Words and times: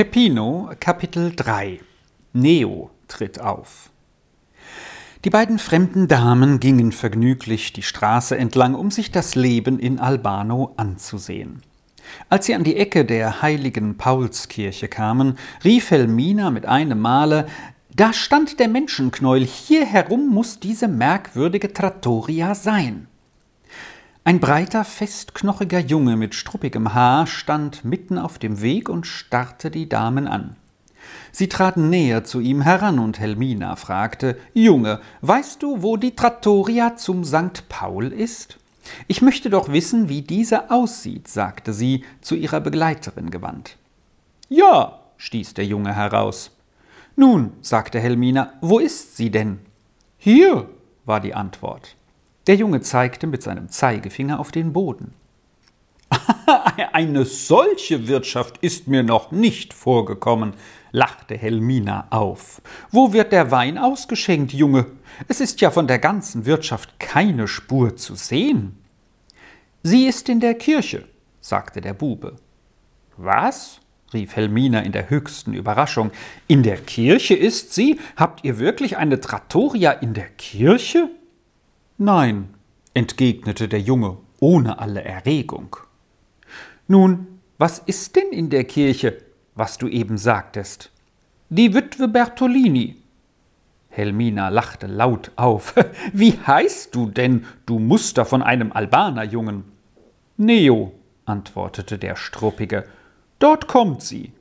Peppino, 0.00 0.70
Kapitel 0.80 1.36
3 1.36 1.78
Neo 2.32 2.88
tritt 3.06 3.38
auf. 3.38 3.90
Die 5.26 5.28
beiden 5.28 5.58
fremden 5.58 6.08
Damen 6.08 6.58
gingen 6.58 6.90
vergnüglich 6.90 7.74
die 7.74 7.82
Straße 7.82 8.34
entlang, 8.34 8.74
um 8.74 8.90
sich 8.90 9.10
das 9.10 9.34
Leben 9.34 9.78
in 9.78 9.98
Albano 9.98 10.72
anzusehen. 10.78 11.60
Als 12.30 12.46
sie 12.46 12.54
an 12.54 12.64
die 12.64 12.76
Ecke 12.76 13.04
der 13.04 13.42
heiligen 13.42 13.98
Paulskirche 13.98 14.88
kamen, 14.88 15.36
rief 15.64 15.90
Helmina 15.90 16.50
mit 16.50 16.64
einem 16.64 16.98
Male 16.98 17.46
Da 17.94 18.14
stand 18.14 18.58
der 18.58 18.68
Menschenknäuel, 18.68 19.44
hier 19.44 19.84
herum 19.84 20.30
muss 20.30 20.60
diese 20.60 20.88
merkwürdige 20.88 21.74
Trattoria 21.74 22.54
sein. 22.54 23.06
Ein 24.30 24.38
breiter, 24.38 24.84
festknochiger 24.84 25.80
Junge 25.80 26.16
mit 26.16 26.36
struppigem 26.36 26.94
Haar 26.94 27.26
stand 27.26 27.84
mitten 27.84 28.16
auf 28.16 28.38
dem 28.38 28.60
Weg 28.62 28.88
und 28.88 29.04
starrte 29.04 29.72
die 29.72 29.88
Damen 29.88 30.28
an. 30.28 30.54
Sie 31.32 31.48
traten 31.48 31.90
näher 31.90 32.22
zu 32.22 32.38
ihm 32.38 32.60
heran 32.60 33.00
und 33.00 33.18
Helmina 33.18 33.74
fragte: 33.74 34.38
Junge, 34.54 35.00
weißt 35.22 35.60
du, 35.64 35.82
wo 35.82 35.96
die 35.96 36.14
Trattoria 36.14 36.94
zum 36.94 37.24
St. 37.24 37.68
Paul 37.68 38.12
ist? 38.12 38.58
Ich 39.08 39.20
möchte 39.20 39.50
doch 39.50 39.72
wissen, 39.72 40.08
wie 40.08 40.22
diese 40.22 40.70
aussieht, 40.70 41.26
sagte 41.26 41.72
sie 41.72 42.04
zu 42.20 42.36
ihrer 42.36 42.60
Begleiterin 42.60 43.30
gewandt. 43.30 43.78
Ja, 44.48 45.00
stieß 45.16 45.54
der 45.54 45.66
Junge 45.66 45.96
heraus. 45.96 46.52
Nun, 47.16 47.54
sagte 47.62 47.98
Helmina, 47.98 48.52
wo 48.60 48.78
ist 48.78 49.16
sie 49.16 49.32
denn? 49.32 49.58
Hier, 50.18 50.68
war 51.04 51.18
die 51.18 51.34
Antwort. 51.34 51.96
Der 52.46 52.56
Junge 52.56 52.80
zeigte 52.80 53.26
mit 53.26 53.42
seinem 53.42 53.68
Zeigefinger 53.68 54.40
auf 54.40 54.50
den 54.50 54.72
Boden. 54.72 55.14
Eine 56.92 57.24
solche 57.24 58.08
Wirtschaft 58.08 58.58
ist 58.58 58.88
mir 58.88 59.02
noch 59.02 59.30
nicht 59.30 59.74
vorgekommen, 59.74 60.54
lachte 60.90 61.36
Helmina 61.36 62.06
auf. 62.10 62.62
Wo 62.90 63.12
wird 63.12 63.32
der 63.32 63.50
Wein 63.50 63.78
ausgeschenkt, 63.78 64.52
Junge? 64.52 64.86
Es 65.28 65.40
ist 65.40 65.60
ja 65.60 65.70
von 65.70 65.86
der 65.86 65.98
ganzen 65.98 66.46
Wirtschaft 66.46 66.98
keine 66.98 67.46
Spur 67.46 67.96
zu 67.96 68.14
sehen. 68.14 68.78
Sie 69.82 70.06
ist 70.06 70.28
in 70.28 70.40
der 70.40 70.54
Kirche, 70.54 71.06
sagte 71.40 71.80
der 71.80 71.94
Bube. 71.94 72.36
Was? 73.16 73.80
rief 74.12 74.34
Helmina 74.34 74.80
in 74.80 74.90
der 74.90 75.08
höchsten 75.08 75.54
Überraschung. 75.54 76.10
In 76.48 76.64
der 76.64 76.78
Kirche 76.78 77.34
ist 77.34 77.74
sie? 77.74 78.00
Habt 78.16 78.44
ihr 78.44 78.58
wirklich 78.58 78.96
eine 78.96 79.20
Trattoria 79.20 79.92
in 79.92 80.14
der 80.14 80.28
Kirche? 80.30 81.10
Nein, 82.02 82.54
entgegnete 82.94 83.68
der 83.68 83.82
Junge 83.82 84.16
ohne 84.38 84.78
alle 84.78 85.04
Erregung. 85.04 85.76
Nun, 86.88 87.26
was 87.58 87.78
ist 87.78 88.16
denn 88.16 88.30
in 88.30 88.48
der 88.48 88.64
Kirche, 88.64 89.18
was 89.54 89.76
du 89.76 89.86
eben 89.86 90.16
sagtest? 90.16 90.92
Die 91.50 91.74
Witwe 91.74 92.08
Bertolini. 92.08 92.96
Helmina 93.90 94.48
lachte 94.48 94.86
laut 94.86 95.32
auf. 95.36 95.74
Wie 96.14 96.38
heißt 96.38 96.94
du 96.94 97.10
denn, 97.10 97.44
du 97.66 97.78
Muster 97.78 98.24
von 98.24 98.42
einem 98.42 98.72
Albanerjungen? 98.72 99.64
Neo, 100.38 100.94
antwortete 101.26 101.98
der 101.98 102.16
Struppige. 102.16 102.86
Dort 103.40 103.68
kommt 103.68 104.00
sie. 104.00 104.32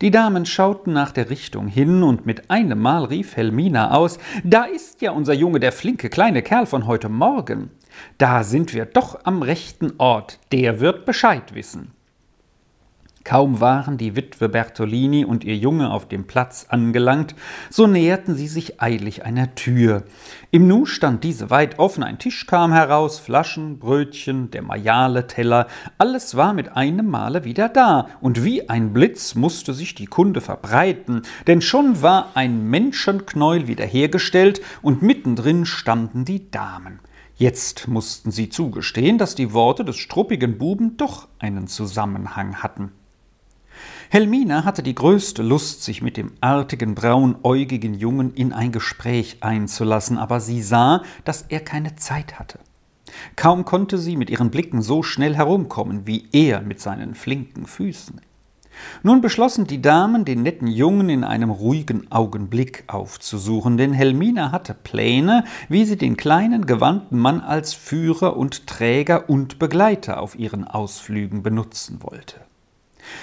Die 0.00 0.10
Damen 0.10 0.46
schauten 0.46 0.94
nach 0.94 1.12
der 1.12 1.28
Richtung 1.28 1.66
hin, 1.66 2.02
und 2.02 2.24
mit 2.24 2.50
einem 2.50 2.80
Mal 2.80 3.04
rief 3.04 3.36
Helmina 3.36 3.90
aus 3.90 4.18
Da 4.44 4.64
ist 4.64 5.02
ja 5.02 5.10
unser 5.10 5.34
Junge, 5.34 5.60
der 5.60 5.72
flinke 5.72 6.08
kleine 6.08 6.40
Kerl 6.42 6.64
von 6.64 6.86
heute 6.86 7.10
Morgen. 7.10 7.70
Da 8.16 8.42
sind 8.42 8.72
wir 8.72 8.86
doch 8.86 9.20
am 9.24 9.42
rechten 9.42 9.92
Ort, 9.98 10.38
der 10.52 10.80
wird 10.80 11.04
Bescheid 11.04 11.54
wissen. 11.54 11.92
Kaum 13.30 13.60
waren 13.60 13.96
die 13.96 14.16
Witwe 14.16 14.48
Bertolini 14.48 15.24
und 15.24 15.44
ihr 15.44 15.54
Junge 15.54 15.92
auf 15.92 16.08
dem 16.08 16.26
Platz 16.26 16.66
angelangt, 16.68 17.36
so 17.70 17.86
näherten 17.86 18.34
sie 18.34 18.48
sich 18.48 18.82
eilig 18.82 19.24
einer 19.24 19.54
Tür. 19.54 20.02
Im 20.50 20.66
Nu 20.66 20.84
stand 20.84 21.22
diese 21.22 21.48
weit 21.48 21.78
offen, 21.78 22.02
ein 22.02 22.18
Tisch 22.18 22.48
kam 22.48 22.72
heraus, 22.72 23.20
Flaschen, 23.20 23.78
Brötchen, 23.78 24.50
der 24.50 24.62
Majale, 24.62 25.28
Teller, 25.28 25.68
alles 25.96 26.34
war 26.34 26.54
mit 26.54 26.76
einem 26.76 27.06
Male 27.06 27.44
wieder 27.44 27.68
da, 27.68 28.08
und 28.20 28.44
wie 28.44 28.68
ein 28.68 28.92
Blitz 28.92 29.36
musste 29.36 29.74
sich 29.74 29.94
die 29.94 30.06
Kunde 30.06 30.40
verbreiten, 30.40 31.22
denn 31.46 31.60
schon 31.60 32.02
war 32.02 32.32
ein 32.34 32.68
Menschenknäuel 32.68 33.68
wiederhergestellt, 33.68 34.60
und 34.82 35.02
mittendrin 35.02 35.66
standen 35.66 36.24
die 36.24 36.50
Damen. 36.50 36.98
Jetzt 37.36 37.86
mussten 37.86 38.32
sie 38.32 38.48
zugestehen, 38.48 39.18
dass 39.18 39.36
die 39.36 39.52
Worte 39.52 39.84
des 39.84 39.98
struppigen 39.98 40.58
Buben 40.58 40.96
doch 40.96 41.28
einen 41.38 41.68
Zusammenhang 41.68 42.56
hatten. 42.56 42.90
Helmina 44.12 44.64
hatte 44.64 44.82
die 44.82 44.96
größte 44.96 45.40
Lust, 45.40 45.84
sich 45.84 46.02
mit 46.02 46.16
dem 46.16 46.32
artigen, 46.40 46.96
braunäugigen 46.96 47.94
Jungen 47.94 48.34
in 48.34 48.52
ein 48.52 48.72
Gespräch 48.72 49.36
einzulassen, 49.40 50.18
aber 50.18 50.40
sie 50.40 50.62
sah, 50.62 51.04
dass 51.24 51.42
er 51.42 51.60
keine 51.60 51.94
Zeit 51.94 52.40
hatte. 52.40 52.58
Kaum 53.36 53.64
konnte 53.64 53.98
sie 53.98 54.16
mit 54.16 54.28
ihren 54.28 54.50
Blicken 54.50 54.82
so 54.82 55.04
schnell 55.04 55.36
herumkommen 55.36 56.08
wie 56.08 56.26
er 56.32 56.60
mit 56.60 56.80
seinen 56.80 57.14
flinken 57.14 57.66
Füßen. 57.66 58.20
Nun 59.04 59.20
beschlossen 59.20 59.68
die 59.68 59.80
Damen, 59.80 60.24
den 60.24 60.42
netten 60.42 60.66
Jungen 60.66 61.08
in 61.08 61.22
einem 61.22 61.50
ruhigen 61.50 62.10
Augenblick 62.10 62.82
aufzusuchen, 62.88 63.76
denn 63.76 63.92
Helmina 63.92 64.50
hatte 64.50 64.74
Pläne, 64.74 65.44
wie 65.68 65.84
sie 65.84 65.96
den 65.96 66.16
kleinen, 66.16 66.66
gewandten 66.66 67.16
Mann 67.20 67.40
als 67.40 67.74
Führer 67.74 68.36
und 68.36 68.66
Träger 68.66 69.30
und 69.30 69.60
Begleiter 69.60 70.20
auf 70.20 70.36
ihren 70.36 70.64
Ausflügen 70.66 71.44
benutzen 71.44 71.98
wollte. 72.00 72.40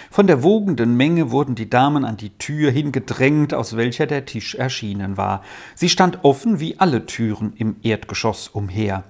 Von 0.09 0.27
der 0.27 0.43
wogenden 0.43 0.97
Menge 0.97 1.31
wurden 1.31 1.55
die 1.55 1.69
Damen 1.69 2.05
an 2.05 2.17
die 2.17 2.37
Tür 2.37 2.71
hingedrängt, 2.71 3.53
aus 3.53 3.77
welcher 3.77 4.07
der 4.07 4.25
Tisch 4.25 4.55
erschienen 4.55 5.17
war. 5.17 5.43
Sie 5.75 5.89
stand 5.89 6.23
offen 6.23 6.59
wie 6.59 6.79
alle 6.79 7.05
Türen 7.05 7.53
im 7.57 7.77
Erdgeschoss 7.83 8.47
umher. 8.47 9.03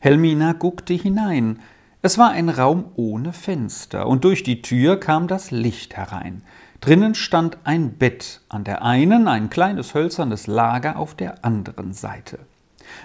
Helmina 0.00 0.52
guckte 0.54 0.94
hinein. 0.94 1.60
Es 2.02 2.16
war 2.16 2.30
ein 2.30 2.48
Raum 2.48 2.86
ohne 2.96 3.32
Fenster, 3.32 4.06
und 4.06 4.24
durch 4.24 4.42
die 4.42 4.62
Tür 4.62 4.98
kam 4.98 5.28
das 5.28 5.50
Licht 5.50 5.96
herein. 5.96 6.42
Drinnen 6.80 7.14
stand 7.14 7.58
ein 7.64 7.92
Bett 7.92 8.40
an 8.48 8.64
der 8.64 8.82
einen, 8.82 9.28
ein 9.28 9.50
kleines 9.50 9.92
hölzernes 9.92 10.46
Lager 10.46 10.96
auf 10.96 11.14
der 11.14 11.44
anderen 11.44 11.92
Seite. 11.92 12.38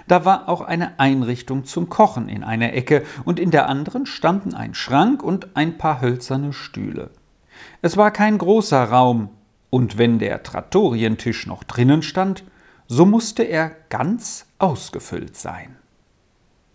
Da 0.06 0.24
war 0.24 0.48
auch 0.48 0.60
eine 0.60 0.98
Einrichtung 0.98 1.64
zum 1.64 1.88
Kochen 1.88 2.28
in 2.28 2.44
einer 2.44 2.72
Ecke, 2.72 3.04
und 3.24 3.40
in 3.40 3.50
der 3.50 3.68
anderen 3.68 4.06
standen 4.06 4.54
ein 4.54 4.74
Schrank 4.74 5.22
und 5.22 5.56
ein 5.56 5.78
paar 5.78 6.00
hölzerne 6.00 6.52
Stühle. 6.52 7.10
Es 7.82 7.96
war 7.96 8.10
kein 8.10 8.38
großer 8.38 8.84
Raum, 8.84 9.30
und 9.70 9.98
wenn 9.98 10.18
der 10.18 10.42
Trattorientisch 10.42 11.46
noch 11.46 11.64
drinnen 11.64 12.02
stand, 12.02 12.44
so 12.86 13.04
musste 13.04 13.42
er 13.42 13.72
ganz 13.88 14.46
ausgefüllt 14.58 15.36
sein. 15.36 15.76